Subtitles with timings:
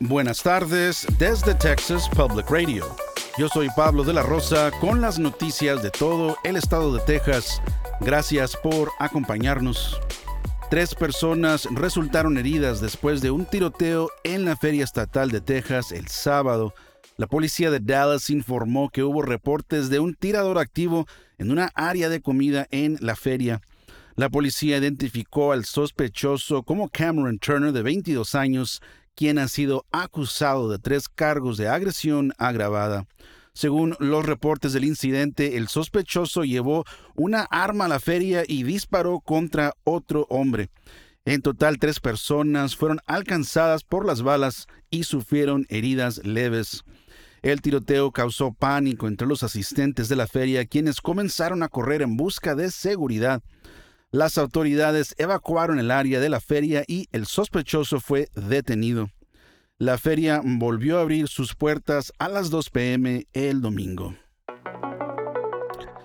[0.00, 2.86] Buenas tardes desde Texas Public Radio.
[3.36, 7.60] Yo soy Pablo de la Rosa con las noticias de todo el estado de Texas.
[8.00, 10.00] Gracias por acompañarnos.
[10.70, 16.06] Tres personas resultaron heridas después de un tiroteo en la Feria Estatal de Texas el
[16.06, 16.74] sábado.
[17.16, 21.08] La policía de Dallas informó que hubo reportes de un tirador activo
[21.38, 23.62] en una área de comida en la feria.
[24.14, 28.80] La policía identificó al sospechoso como Cameron Turner, de 22 años,
[29.18, 33.08] quien ha sido acusado de tres cargos de agresión agravada.
[33.52, 36.84] Según los reportes del incidente, el sospechoso llevó
[37.16, 40.70] una arma a la feria y disparó contra otro hombre.
[41.24, 46.84] En total, tres personas fueron alcanzadas por las balas y sufrieron heridas leves.
[47.42, 52.16] El tiroteo causó pánico entre los asistentes de la feria, quienes comenzaron a correr en
[52.16, 53.42] busca de seguridad.
[54.10, 59.10] Las autoridades evacuaron el área de la feria y el sospechoso fue detenido.
[59.76, 64.14] La feria volvió a abrir sus puertas a las 2 pm el domingo.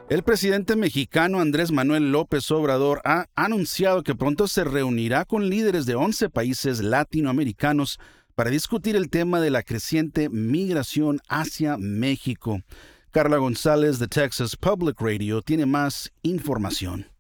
[0.10, 5.86] El presidente mexicano Andrés Manuel López Obrador ha anunciado que pronto se reunirá con líderes
[5.86, 8.00] de 11 países latinoamericanos
[8.36, 12.62] para discutir el tema de la creciente migración hacia México.
[13.12, 17.13] Carla González de Texas Public Radio tiene más información.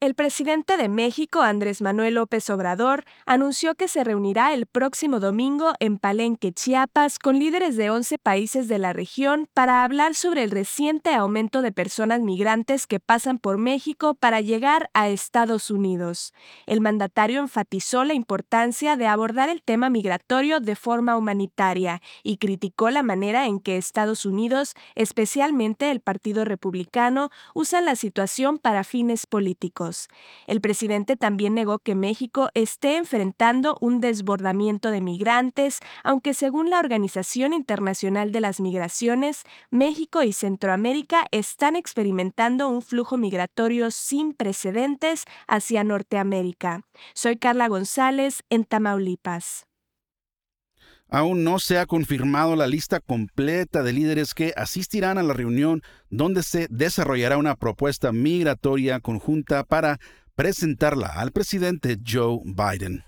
[0.00, 5.72] El presidente de México, Andrés Manuel López Obrador, anunció que se reunirá el próximo domingo
[5.80, 10.52] en Palenque, Chiapas, con líderes de 11 países de la región para hablar sobre el
[10.52, 16.32] reciente aumento de personas migrantes que pasan por México para llegar a Estados Unidos.
[16.66, 22.90] El mandatario enfatizó la importancia de abordar el tema migratorio de forma humanitaria y criticó
[22.90, 29.26] la manera en que Estados Unidos, especialmente el Partido Republicano, usan la situación para fines
[29.26, 29.87] políticos.
[30.46, 36.78] El presidente también negó que México esté enfrentando un desbordamiento de migrantes, aunque según la
[36.78, 45.24] Organización Internacional de las Migraciones, México y Centroamérica están experimentando un flujo migratorio sin precedentes
[45.46, 46.82] hacia Norteamérica.
[47.14, 49.67] Soy Carla González en Tamaulipas.
[51.10, 55.82] Aún no se ha confirmado la lista completa de líderes que asistirán a la reunión
[56.10, 59.98] donde se desarrollará una propuesta migratoria conjunta para
[60.34, 63.04] presentarla al presidente Joe Biden.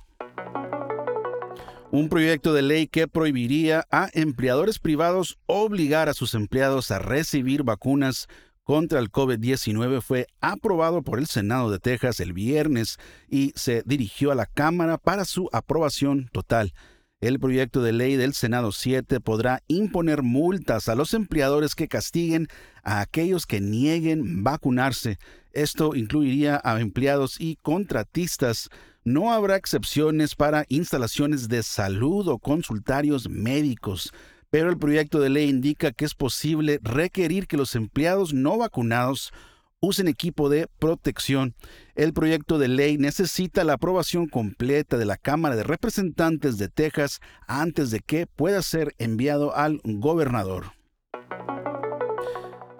[1.93, 7.65] Un proyecto de ley que prohibiría a empleadores privados obligar a sus empleados a recibir
[7.65, 8.29] vacunas
[8.63, 14.31] contra el COVID-19 fue aprobado por el Senado de Texas el viernes y se dirigió
[14.31, 16.73] a la Cámara para su aprobación total.
[17.21, 22.49] El proyecto de ley del Senado 7 podrá imponer multas a los empleadores que castiguen
[22.83, 25.19] a aquellos que nieguen vacunarse.
[25.53, 28.71] Esto incluiría a empleados y contratistas.
[29.05, 34.13] No habrá excepciones para instalaciones de salud o consultarios médicos
[34.51, 39.33] pero el proyecto de ley indica que es posible requerir que los empleados no vacunados
[39.81, 41.55] usen equipo de protección.
[41.95, 47.21] El proyecto de ley necesita la aprobación completa de la Cámara de Representantes de Texas
[47.47, 50.73] antes de que pueda ser enviado al gobernador.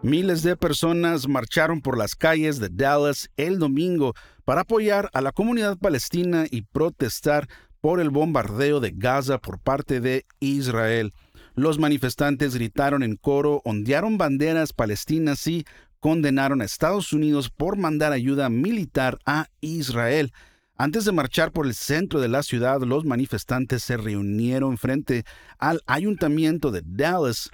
[0.03, 4.15] Miles de personas marcharon por las calles de Dallas el domingo
[4.47, 7.49] para apoyar a la comunidad palestina y protestar
[7.83, 11.13] por el bombardeo de Gaza por parte de Israel.
[11.55, 15.67] Los manifestantes gritaron en coro, ondearon banderas palestinas y
[16.01, 20.33] condenaron a Estados Unidos por mandar ayuda militar a Israel.
[20.77, 25.25] Antes de marchar por el centro de la ciudad, los manifestantes se reunieron frente
[25.59, 27.51] al ayuntamiento de Dallas.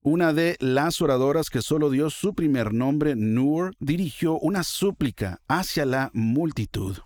[0.00, 5.84] Una de las oradoras que solo dio su primer nombre, Noor, dirigió una súplica hacia
[5.84, 6.96] la multitud.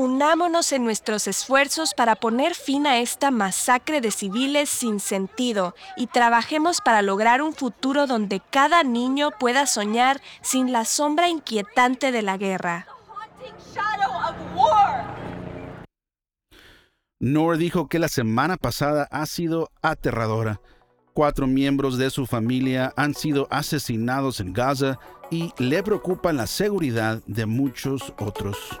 [0.00, 6.06] Unámonos en nuestros esfuerzos para poner fin a esta masacre de civiles sin sentido y
[6.06, 12.22] trabajemos para lograr un futuro donde cada niño pueda soñar sin la sombra inquietante de
[12.22, 12.86] la guerra.
[17.18, 20.62] Noor dijo que la semana pasada ha sido aterradora.
[21.12, 24.98] Cuatro miembros de su familia han sido asesinados en Gaza
[25.30, 28.80] y le preocupa la seguridad de muchos otros.